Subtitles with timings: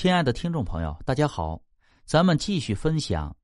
[0.00, 1.60] 亲爱的听众朋友，大家好，
[2.06, 3.28] 咱们继续分享《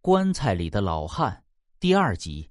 [0.00, 1.32] 棺材里的老汉》
[1.78, 2.50] 第二集。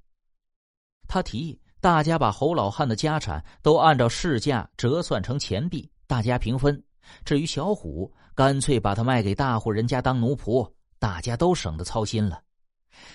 [1.06, 6.82] 他提议大家把侯老汉的家产都按照市价折算成钱币，大家平分。
[7.25, 10.65] 至于小虎，干脆把他卖给大户人家当奴仆，
[10.97, 12.41] 大家都省得操心了。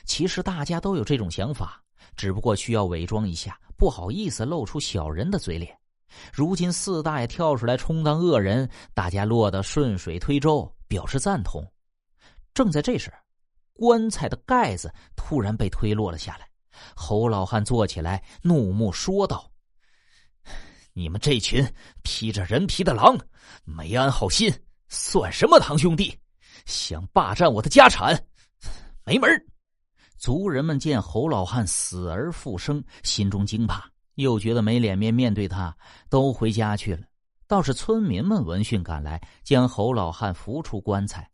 [0.04, 1.82] 其实大家都有这种想法，
[2.14, 5.74] 只不过需要伪装一下，不好意思露出小人的嘴脸。
[6.32, 11.64] 如今四大爷跳出来充当恶人，大家落得顺水推舟，表示赞同。
[12.54, 13.12] 正在这时，
[13.74, 16.48] 棺材的盖子突然被推落了下来。
[16.94, 19.50] 侯老汉坐起来，怒目说道
[20.94, 21.66] ：“你们这群
[22.02, 23.18] 披着人皮的狼，
[23.64, 24.52] 没安好心，
[24.88, 26.18] 算什么堂兄弟？
[26.64, 28.18] 想霸占我的家产，
[29.04, 29.30] 没门！”
[30.18, 33.90] 族人们见侯老汉死而复生，心中惊怕。
[34.16, 35.74] 又觉得没脸面面对他，
[36.10, 37.02] 都回家去了。
[37.46, 41.30] 倒是村民们闻讯赶来，将侯老汉扶出棺材。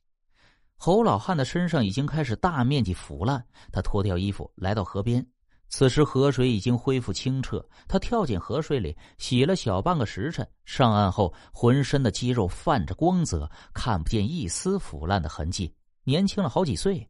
[0.77, 5.27] 侯老汉的身上已经开始大面积腐烂，他脱掉衣服来到河边。
[5.69, 10.47] 此时河水已经恢复清澈，他跳进河水里洗了小半个时辰。
[10.67, 15.75] 上岸后，浑身的肌肉泛着光泽，看不见一丝腐烂的痕迹，
[16.05, 17.09] 年轻了好几岁。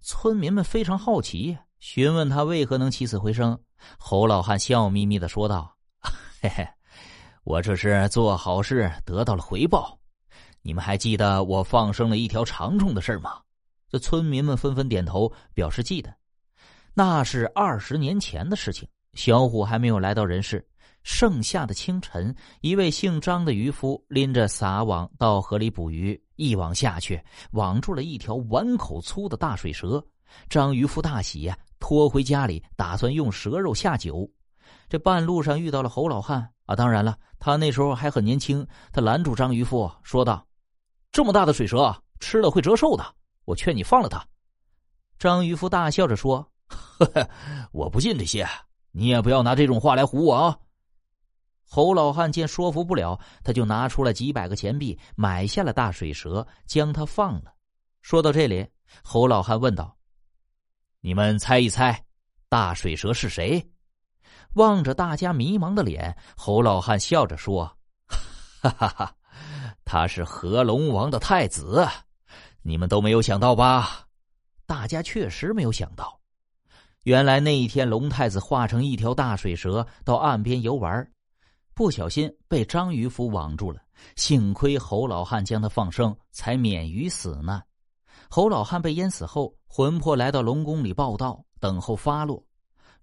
[0.00, 3.56] 村民们非常好奇，询问他为何能起死回生。
[3.98, 5.76] 侯老汉笑眯眯的说道
[6.40, 6.66] ：“嘿嘿，
[7.42, 9.98] 我这是做好事得到了回报。
[10.62, 13.38] 你们还记得我放生了一条长虫的事吗？”
[13.86, 16.10] 这村民们纷纷点头，表示记得。
[16.94, 20.66] 那是二十年前的事情，小虎还没有来到人世。
[21.02, 30.02] 盛夏的清晨，一位姓张的渔夫拎着撒网到河里捕鱼，一网下去，网住了一条碗口粗的大水蛇。
[30.48, 31.54] 张渔夫大喜呀。
[31.84, 34.26] 拖回家里，打算用蛇肉下酒。
[34.88, 36.74] 这半路上遇到了侯老汉啊！
[36.74, 38.66] 当然了，他那时候还很年轻。
[38.90, 40.46] 他拦住张渔夫，说道
[41.12, 43.04] ：“这么大的水蛇，吃了会折寿的。
[43.44, 44.26] 我劝你放了他。”
[45.20, 47.28] 张渔夫大笑着说：“呵呵，
[47.70, 48.48] 我不信这些，
[48.90, 50.58] 你也不要拿这种话来唬我啊！”
[51.68, 57.52] 侯老汉见说服不了，他就拿出了几百个钱币，买下了大水蛇，将它放了。
[58.00, 58.66] 说到这里，
[59.02, 59.94] 侯老汉问道。
[61.06, 62.02] 你们猜一猜，
[62.48, 63.62] 大水蛇是谁？
[64.54, 67.66] 望着大家迷茫的脸，侯老汉笑着说
[68.08, 69.14] ：“哈哈哈，
[69.84, 71.86] 他是河龙王的太子。
[72.62, 74.06] 你们都没有想到吧？
[74.64, 76.18] 大家确实没有想到，
[77.02, 81.06] 原来那一天龙太子化成一条大水蛇到岸边游玩，
[81.74, 83.78] 不小心被张渔夫网住了。
[84.16, 87.62] 幸亏侯老汉将他放生，才免于死难。
[88.34, 92.44] 侯老汉被淹死后。”魂魄来到龙宫里报道，等候发落。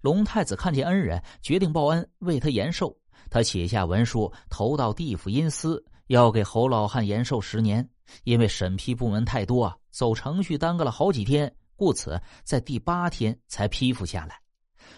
[0.01, 2.93] 龙太子看见恩人，决定报恩，为他延寿。
[3.29, 7.87] 他写下文书，投到地府阴司，要给侯老汉延寿十年。
[8.25, 14.37] 因为审批部门太多，走程序耽搁了好几天，故此在第八天才批复下来。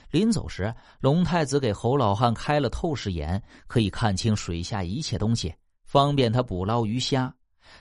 [0.09, 5.53] 临走时，龙太子给侯老汉开了透视眼，可以看清水下一切东西，
[5.85, 7.31] 方便他捕捞鱼虾。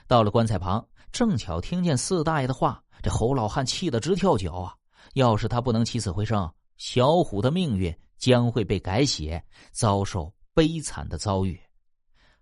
[0.07, 0.83] 到了棺材旁，
[1.13, 2.83] 正巧听见四大爷的话。
[3.03, 4.73] 这侯老汉气得直跳脚啊！
[5.13, 9.43] 要是他不能起死回生，小虎的命运将会被改写，
[9.73, 11.59] 遭受悲惨的遭遇。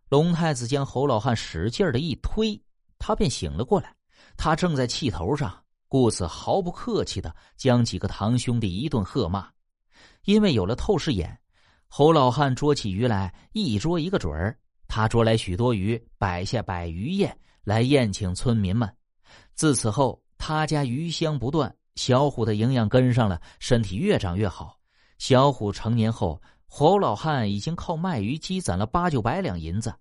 [0.08, 2.62] 龙太子将侯老汉使劲的一推，
[3.00, 3.96] 他便醒了过来。
[4.38, 5.52] 他正在气头上，
[5.88, 9.50] 故此毫不客气的将几个堂兄弟一顿喝骂。
[10.26, 11.36] 因为有了透视眼，
[11.88, 14.56] 侯老汉捉起鱼来，一捉一个准儿。
[14.88, 18.91] 他捉来许多鱼，摆下百鱼宴来宴请村民们。
[19.55, 20.22] 自此后。
[20.44, 24.75] 他家鱼香不断，小虎的营养跟上了，身体越长越好。
[25.19, 29.94] 小虎成年后，侯老汉已经靠卖鱼积攒了八九百两银子。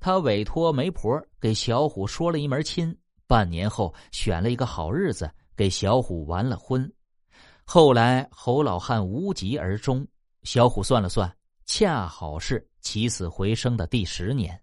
[0.00, 2.96] 他委托媒婆给小虎说了一门亲，
[3.26, 6.90] 半年后选了一个好日子给小虎完了婚。
[7.62, 10.08] 后来侯老汉无疾而终，
[10.44, 11.30] 小虎算了算，
[11.66, 14.58] 恰好是起死回生的第十年。